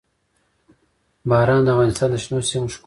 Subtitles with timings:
[1.29, 2.79] باران د افغانستان د شنو سیمو ښکلا ده.